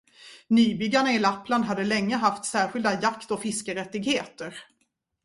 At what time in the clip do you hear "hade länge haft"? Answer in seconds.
1.65-2.45